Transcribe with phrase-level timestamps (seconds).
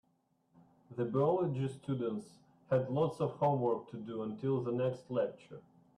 [0.95, 2.39] The biology students
[2.71, 5.61] had lots of homework to do until the next lecture.